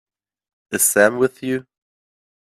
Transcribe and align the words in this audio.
Is 0.71 0.81
Sam 0.81 1.19
with 1.19 1.43
you? 1.43 1.67